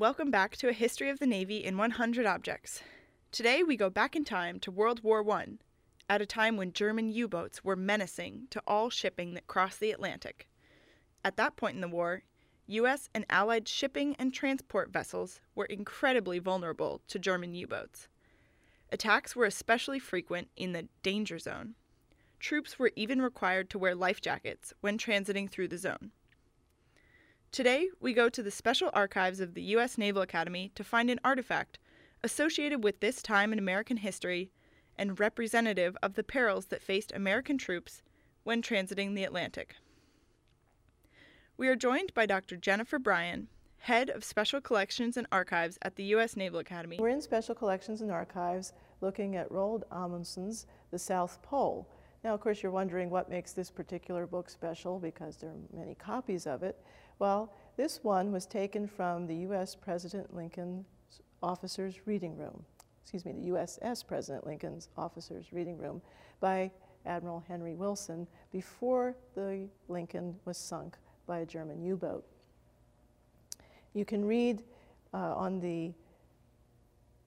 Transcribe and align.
welcome 0.00 0.30
back 0.30 0.56
to 0.56 0.68
a 0.68 0.72
history 0.72 1.10
of 1.10 1.18
the 1.18 1.26
Navy 1.26 1.64
in 1.64 1.76
100 1.76 2.26
objects. 2.26 2.82
Today 3.30 3.62
we 3.62 3.76
go 3.76 3.90
back 3.90 4.16
in 4.16 4.24
time 4.24 4.58
to 4.60 4.70
World 4.70 5.02
War 5.02 5.28
I, 5.30 5.46
at 6.08 6.20
a 6.20 6.26
time 6.26 6.56
when 6.56 6.72
German 6.72 7.10
U 7.10 7.28
boats 7.28 7.62
were 7.62 7.76
menacing 7.76 8.48
to 8.50 8.62
all 8.66 8.90
shipping 8.90 9.34
that 9.34 9.46
crossed 9.46 9.80
the 9.80 9.92
Atlantic. 9.92 10.48
At 11.24 11.36
that 11.36 11.56
point 11.56 11.74
in 11.74 11.80
the 11.80 11.88
war, 11.88 12.22
U.S. 12.66 13.08
and 13.14 13.26
Allied 13.30 13.68
shipping 13.68 14.16
and 14.18 14.32
transport 14.32 14.92
vessels 14.92 15.40
were 15.54 15.66
incredibly 15.66 16.38
vulnerable 16.38 17.00
to 17.08 17.18
German 17.18 17.54
U 17.54 17.66
boats. 17.66 18.08
Attacks 18.90 19.36
were 19.36 19.46
especially 19.46 19.98
frequent 19.98 20.48
in 20.56 20.72
the 20.72 20.88
danger 21.02 21.38
zone. 21.38 21.74
Troops 22.38 22.78
were 22.78 22.92
even 22.96 23.22
required 23.22 23.70
to 23.70 23.78
wear 23.78 23.94
life 23.94 24.20
jackets 24.20 24.72
when 24.80 24.98
transiting 24.98 25.48
through 25.48 25.68
the 25.68 25.78
zone. 25.78 26.12
Today, 27.52 27.88
we 27.98 28.12
go 28.12 28.28
to 28.28 28.44
the 28.44 28.50
special 28.52 28.90
archives 28.92 29.40
of 29.40 29.54
the 29.54 29.62
U.S. 29.74 29.98
Naval 29.98 30.22
Academy 30.22 30.70
to 30.76 30.84
find 30.84 31.10
an 31.10 31.18
artifact 31.24 31.80
associated 32.22 32.84
with 32.84 33.00
this 33.00 33.22
time 33.22 33.52
in 33.52 33.58
American 33.58 33.96
history 33.96 34.52
and 34.96 35.18
representative 35.18 35.96
of 36.00 36.14
the 36.14 36.22
perils 36.22 36.66
that 36.66 36.80
faced 36.80 37.10
American 37.12 37.58
troops 37.58 38.02
when 38.44 38.62
transiting 38.62 39.16
the 39.16 39.24
Atlantic. 39.24 39.74
We 41.56 41.66
are 41.66 41.74
joined 41.74 42.14
by 42.14 42.24
Dr. 42.24 42.56
Jennifer 42.56 43.00
Bryan, 43.00 43.48
Head 43.78 44.10
of 44.10 44.22
Special 44.22 44.60
Collections 44.60 45.16
and 45.16 45.26
Archives 45.32 45.76
at 45.82 45.96
the 45.96 46.04
U.S. 46.04 46.36
Naval 46.36 46.60
Academy. 46.60 46.98
We're 47.00 47.08
in 47.08 47.20
Special 47.20 47.56
Collections 47.56 48.00
and 48.00 48.12
Archives 48.12 48.74
looking 49.00 49.34
at 49.34 49.50
Roald 49.50 49.82
Amundsen's 49.90 50.66
The 50.92 51.00
South 51.00 51.42
Pole. 51.42 51.88
Now, 52.22 52.32
of 52.32 52.40
course, 52.40 52.62
you're 52.62 52.70
wondering 52.70 53.10
what 53.10 53.28
makes 53.28 53.54
this 53.54 53.70
particular 53.70 54.26
book 54.26 54.50
special 54.50 55.00
because 55.00 55.38
there 55.38 55.50
are 55.50 55.76
many 55.76 55.96
copies 55.96 56.46
of 56.46 56.62
it. 56.62 56.78
Well, 57.20 57.52
this 57.76 58.02
one 58.02 58.32
was 58.32 58.46
taken 58.46 58.88
from 58.88 59.26
the 59.26 59.36
U.S. 59.36 59.76
President 59.76 60.34
Lincoln's 60.34 60.86
Officers 61.42 61.96
Reading 62.06 62.34
Room, 62.34 62.64
excuse 63.02 63.26
me, 63.26 63.32
the 63.32 63.50
USS 63.50 64.06
President 64.06 64.46
Lincoln's 64.46 64.88
Officers 64.96 65.52
Reading 65.52 65.76
Room 65.76 66.00
by 66.40 66.70
Admiral 67.04 67.44
Henry 67.46 67.74
Wilson 67.74 68.26
before 68.52 69.14
the 69.34 69.68
Lincoln 69.88 70.34
was 70.46 70.56
sunk 70.56 70.96
by 71.26 71.40
a 71.40 71.46
German 71.46 71.82
U-boat. 71.82 72.24
You 73.92 74.06
can 74.06 74.24
read 74.24 74.62
uh, 75.12 75.34
on 75.34 75.60
the 75.60 75.92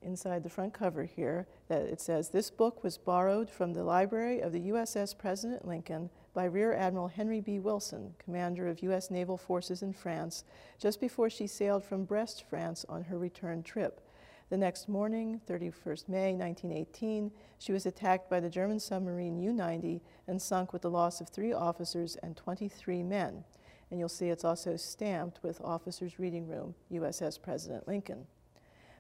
inside 0.02 0.42
the 0.42 0.50
front 0.50 0.74
cover 0.74 1.04
here 1.04 1.46
that 1.68 1.84
it 1.84 2.02
says 2.02 2.30
this 2.30 2.50
book 2.50 2.84
was 2.84 2.98
borrowed 2.98 3.48
from 3.48 3.74
the 3.74 3.84
library 3.84 4.40
of 4.40 4.54
the 4.54 4.70
USS 4.70 5.16
President 5.16 5.68
Lincoln 5.68 6.10
by 6.34 6.46
Rear 6.46 6.74
Admiral 6.74 7.08
Henry 7.08 7.42
B. 7.42 7.60
Wilson, 7.60 8.16
commander 8.18 8.68
of 8.68 8.82
U.S. 8.84 9.12
naval 9.12 9.38
forces 9.38 9.84
in 9.84 9.94
France, 9.94 10.44
just 10.80 11.00
before 11.00 11.30
she 11.30 11.46
sailed 11.46 11.84
from 11.84 12.06
Brest, 12.06 12.44
France 12.50 12.86
on 12.90 13.04
her 13.04 13.18
return 13.18 13.62
trip. 13.62 14.02
The 14.50 14.58
next 14.58 14.90
morning, 14.90 15.42
31st 15.48 16.10
May 16.10 16.34
1918, 16.34 17.32
she 17.60 17.72
was 17.72 17.86
attacked 17.86 18.30
by 18.30 18.40
the 18.40 18.50
German 18.50 18.80
submarine 18.80 19.40
U-90 19.40 20.02
and 20.28 20.42
sunk 20.42 20.74
with 20.74 20.82
the 20.82 20.92
loss 20.92 21.22
of 21.22 21.30
three 21.30 21.54
officers 21.54 22.18
and 22.24 22.36
23 22.36 23.04
men. 23.04 23.44
And 23.90 24.00
you'll 24.00 24.10
see 24.10 24.30
it's 24.30 24.46
also 24.46 24.76
stamped 24.76 25.42
with 25.44 25.62
Officers 25.62 26.20
Reading 26.20 26.48
Room, 26.48 26.76
USS 26.92 27.42
President 27.42 27.88
Lincoln. 27.88 28.26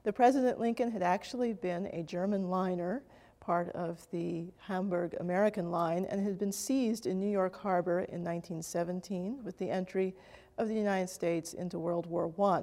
The 0.03 0.13
President 0.13 0.59
Lincoln 0.59 0.91
had 0.91 1.01
actually 1.01 1.53
been 1.53 1.87
a 1.87 2.03
German 2.03 2.49
liner 2.49 3.03
part 3.43 3.67
of 3.69 4.07
the 4.11 4.45
Hamburg 4.57 5.15
American 5.19 5.69
line 5.69 6.05
and 6.05 6.23
had 6.23 6.39
been 6.39 6.53
seized 6.53 7.05
in 7.05 7.19
New 7.19 7.29
York 7.29 7.59
Harbor 7.59 7.99
in 7.99 8.23
1917 8.23 9.43
with 9.43 9.57
the 9.57 9.69
entry 9.69 10.15
of 10.57 10.69
the 10.69 10.75
United 10.75 11.09
States 11.09 11.53
into 11.53 11.77
World 11.77 12.05
War 12.05 12.31
I. 12.41 12.61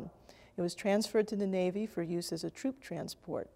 It 0.56 0.62
was 0.62 0.74
transferred 0.74 1.28
to 1.28 1.36
the 1.36 1.46
Navy 1.46 1.84
for 1.84 2.02
use 2.02 2.32
as 2.32 2.44
a 2.44 2.50
troop 2.50 2.80
transport. 2.80 3.50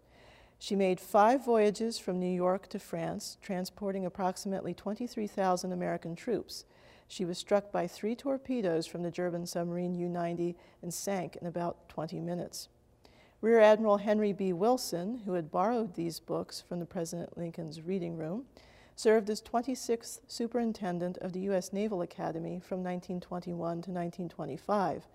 She 0.59 0.77
made 0.77 1.01
five 1.01 1.43
voyages 1.43 1.99
from 1.99 2.21
New 2.21 2.35
York 2.35 2.69
to 2.69 2.79
France, 2.79 3.39
transporting 3.41 4.05
approximately 4.05 4.75
23,000 4.75 5.73
American 5.73 6.15
troops. 6.15 6.67
She 7.09 7.25
was 7.25 7.39
struck 7.39 7.73
by 7.73 7.87
three 7.87 8.15
torpedoes 8.15 8.87
from 8.87 9.03
the 9.03 9.11
German 9.11 9.47
submarine 9.47 9.95
U-90 9.95 10.57
and 10.83 10.93
sank 10.93 11.37
in 11.37 11.47
about 11.47 11.89
20 11.89 12.21
minutes. 12.21 12.69
Rear 13.45 13.61
Admiral 13.61 13.99
Henry 13.99 14.33
B. 14.33 14.55
Wilson, 14.55 15.21
who 15.27 15.35
had 15.35 15.51
borrowed 15.51 15.97
these 15.97 16.19
books 16.19 16.63
from 16.67 16.81
the 16.81 16.87
President 16.87 17.37
Lincoln's 17.37 17.83
reading 17.83 18.17
room, 18.17 18.47
served 18.97 19.29
as 19.29 19.43
26th 19.43 20.21
Superintendent 20.27 21.19
of 21.19 21.35
the 21.35 21.41
U.S. 21.41 21.71
Naval 21.71 22.01
Academy 22.01 22.59
from 22.59 22.79
1921 22.79 23.59
to 23.59 23.91
1925. 23.91 25.07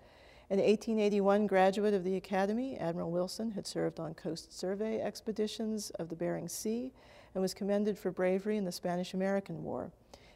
An 0.48 0.58
1881 0.58 1.48
graduate 1.48 1.92
of 1.92 2.04
the 2.04 2.14
Academy, 2.14 2.78
Admiral 2.78 3.10
Wilson 3.10 3.50
had 3.50 3.66
served 3.66 3.98
on 3.98 4.14
coast 4.14 4.56
survey 4.56 5.00
expeditions 5.00 5.90
of 5.98 6.08
the 6.08 6.14
Bering 6.14 6.48
Sea 6.48 6.92
and 7.34 7.42
was 7.42 7.52
commended 7.52 7.98
for 7.98 8.12
bravery 8.12 8.56
in 8.56 8.64
the 8.64 8.70
Spanish-American 8.70 9.64
War. 9.64 9.90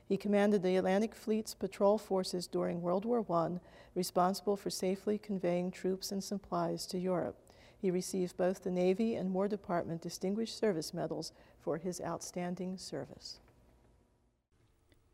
He 0.05 0.16
commanded 0.16 0.65
the 0.65 0.75
Atlantic 0.75 1.15
Fleet's 1.15 1.55
patrol 1.55 1.99
forces 1.99 2.49
during 2.49 2.82
World 2.82 3.05
War 3.05 3.25
I, 3.31 3.61
responsible 3.94 4.56
for 4.56 4.69
safely 4.69 5.16
conveying 5.16 5.71
troops 5.71 6.11
and 6.11 6.25
supplies 6.25 6.87
to 6.87 6.99
Europe. 6.99 7.38
He 7.84 7.90
received 7.90 8.38
both 8.38 8.64
the 8.64 8.70
Navy 8.70 9.14
and 9.14 9.34
War 9.34 9.46
Department 9.46 10.00
Distinguished 10.00 10.56
Service 10.58 10.94
Medals 10.94 11.32
for 11.60 11.76
his 11.76 12.00
outstanding 12.00 12.78
service. 12.78 13.40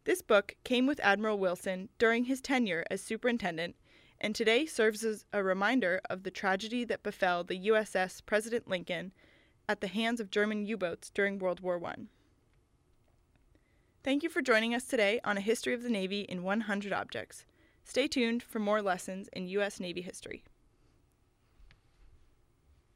This 0.04 0.22
book 0.22 0.54
came 0.62 0.86
with 0.86 1.00
Admiral 1.03 1.36
Wilson 1.36 1.88
during 1.98 2.26
his 2.26 2.41
tenure 2.41 2.84
as 2.88 3.00
superintendent 3.03 3.75
and 4.20 4.36
today 4.36 4.66
serves 4.66 5.03
as 5.03 5.25
a 5.32 5.42
reminder 5.42 6.00
of 6.08 6.22
the 6.22 6.31
tragedy 6.31 6.84
that 6.84 7.03
befell 7.03 7.42
the 7.42 7.58
USS 7.58 8.25
President 8.25 8.69
Lincoln 8.69 9.10
at 9.69 9.81
the 9.81 9.88
hands 9.88 10.20
of 10.20 10.31
German 10.31 10.64
U 10.64 10.76
boats 10.76 11.10
during 11.10 11.41
World 11.41 11.58
War 11.58 11.84
I. 11.84 11.97
Thank 14.04 14.22
you 14.22 14.28
for 14.28 14.42
joining 14.42 14.76
us 14.76 14.84
today 14.84 15.19
on 15.25 15.37
a 15.37 15.41
history 15.41 15.75
of 15.75 15.82
the 15.82 15.91
Navy 15.91 16.20
in 16.20 16.44
100 16.44 16.92
objects. 16.92 17.44
Stay 17.82 18.06
tuned 18.06 18.44
for 18.44 18.60
more 18.60 18.81
lessons 18.81 19.28
in 19.32 19.48
U.S. 19.48 19.81
Navy 19.81 20.02
history. 20.02 20.44